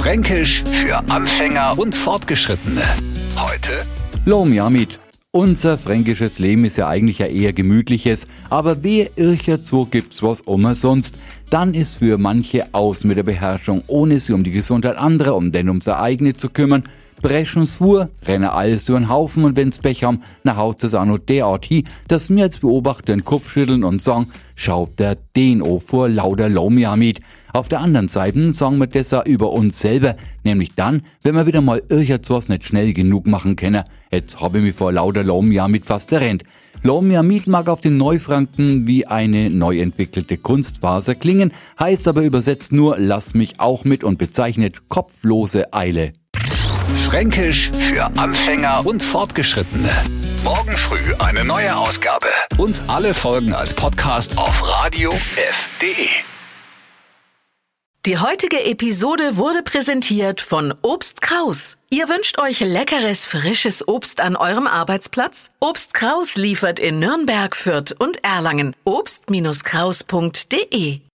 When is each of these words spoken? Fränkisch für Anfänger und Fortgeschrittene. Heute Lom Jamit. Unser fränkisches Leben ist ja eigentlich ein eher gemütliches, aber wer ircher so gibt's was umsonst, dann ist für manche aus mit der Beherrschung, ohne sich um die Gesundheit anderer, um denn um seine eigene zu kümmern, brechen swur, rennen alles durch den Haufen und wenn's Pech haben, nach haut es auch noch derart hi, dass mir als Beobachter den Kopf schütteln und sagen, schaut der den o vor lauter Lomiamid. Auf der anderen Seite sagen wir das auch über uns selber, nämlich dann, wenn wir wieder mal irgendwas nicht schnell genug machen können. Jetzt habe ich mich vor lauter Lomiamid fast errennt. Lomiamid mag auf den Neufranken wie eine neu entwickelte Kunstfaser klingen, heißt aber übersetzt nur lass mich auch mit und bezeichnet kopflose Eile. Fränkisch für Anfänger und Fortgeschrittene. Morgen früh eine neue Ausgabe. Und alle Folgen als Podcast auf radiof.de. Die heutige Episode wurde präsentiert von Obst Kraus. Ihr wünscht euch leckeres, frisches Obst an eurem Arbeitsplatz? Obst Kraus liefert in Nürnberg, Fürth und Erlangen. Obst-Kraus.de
Fränkisch 0.00 0.64
für 0.64 0.96
Anfänger 1.10 1.78
und 1.78 1.94
Fortgeschrittene. 1.94 2.80
Heute 3.36 3.82
Lom 4.24 4.50
Jamit. 4.50 4.98
Unser 5.30 5.76
fränkisches 5.76 6.38
Leben 6.38 6.64
ist 6.64 6.78
ja 6.78 6.88
eigentlich 6.88 7.22
ein 7.22 7.36
eher 7.36 7.52
gemütliches, 7.52 8.26
aber 8.48 8.82
wer 8.82 9.10
ircher 9.16 9.58
so 9.62 9.84
gibt's 9.84 10.22
was 10.22 10.40
umsonst, 10.40 11.16
dann 11.50 11.74
ist 11.74 11.98
für 11.98 12.16
manche 12.16 12.72
aus 12.72 13.04
mit 13.04 13.18
der 13.18 13.24
Beherrschung, 13.24 13.84
ohne 13.88 14.20
sich 14.20 14.34
um 14.34 14.42
die 14.42 14.52
Gesundheit 14.52 14.96
anderer, 14.96 15.36
um 15.36 15.52
denn 15.52 15.68
um 15.68 15.82
seine 15.82 16.00
eigene 16.00 16.32
zu 16.32 16.48
kümmern, 16.48 16.84
brechen 17.20 17.66
swur, 17.66 18.10
rennen 18.26 18.48
alles 18.48 18.84
durch 18.84 18.98
den 18.98 19.08
Haufen 19.08 19.44
und 19.44 19.56
wenn's 19.56 19.78
Pech 19.78 20.04
haben, 20.04 20.22
nach 20.42 20.56
haut 20.56 20.82
es 20.84 20.94
auch 20.94 21.04
noch 21.04 21.18
derart 21.18 21.66
hi, 21.70 21.84
dass 22.08 22.30
mir 22.30 22.44
als 22.44 22.58
Beobachter 22.58 23.14
den 23.14 23.24
Kopf 23.24 23.50
schütteln 23.50 23.84
und 23.84 24.02
sagen, 24.02 24.28
schaut 24.54 24.98
der 24.98 25.16
den 25.36 25.62
o 25.62 25.80
vor 25.80 26.08
lauter 26.08 26.48
Lomiamid. 26.48 27.20
Auf 27.52 27.68
der 27.68 27.80
anderen 27.80 28.08
Seite 28.08 28.52
sagen 28.52 28.78
wir 28.78 28.86
das 28.86 29.12
auch 29.12 29.26
über 29.26 29.50
uns 29.52 29.80
selber, 29.80 30.16
nämlich 30.44 30.74
dann, 30.74 31.02
wenn 31.22 31.34
wir 31.34 31.46
wieder 31.46 31.60
mal 31.60 31.82
irgendwas 31.88 32.48
nicht 32.48 32.64
schnell 32.64 32.92
genug 32.92 33.26
machen 33.26 33.56
können. 33.56 33.84
Jetzt 34.10 34.40
habe 34.40 34.58
ich 34.58 34.64
mich 34.64 34.74
vor 34.74 34.92
lauter 34.92 35.24
Lomiamid 35.24 35.86
fast 35.86 36.12
errennt. 36.12 36.44
Lomiamid 36.82 37.46
mag 37.46 37.68
auf 37.68 37.82
den 37.82 37.98
Neufranken 37.98 38.86
wie 38.86 39.06
eine 39.06 39.50
neu 39.50 39.80
entwickelte 39.80 40.38
Kunstfaser 40.38 41.14
klingen, 41.14 41.52
heißt 41.78 42.08
aber 42.08 42.22
übersetzt 42.22 42.72
nur 42.72 42.96
lass 42.98 43.34
mich 43.34 43.60
auch 43.60 43.84
mit 43.84 44.02
und 44.02 44.16
bezeichnet 44.16 44.88
kopflose 44.88 45.74
Eile. 45.74 46.12
Fränkisch 46.96 47.70
für 47.78 48.04
Anfänger 48.16 48.86
und 48.86 49.02
Fortgeschrittene. 49.02 49.90
Morgen 50.44 50.76
früh 50.76 51.14
eine 51.18 51.44
neue 51.44 51.76
Ausgabe. 51.76 52.28
Und 52.56 52.80
alle 52.88 53.14
Folgen 53.14 53.52
als 53.52 53.74
Podcast 53.74 54.38
auf 54.38 54.66
radiof.de. 54.66 56.08
Die 58.06 58.18
heutige 58.18 58.64
Episode 58.64 59.36
wurde 59.36 59.62
präsentiert 59.62 60.40
von 60.40 60.72
Obst 60.80 61.20
Kraus. 61.20 61.76
Ihr 61.90 62.08
wünscht 62.08 62.38
euch 62.38 62.60
leckeres, 62.60 63.26
frisches 63.26 63.86
Obst 63.86 64.20
an 64.20 64.36
eurem 64.36 64.66
Arbeitsplatz? 64.66 65.50
Obst 65.60 65.92
Kraus 65.92 66.36
liefert 66.36 66.78
in 66.78 66.98
Nürnberg, 66.98 67.54
Fürth 67.54 67.94
und 67.98 68.24
Erlangen. 68.24 68.74
Obst-Kraus.de 68.84 71.00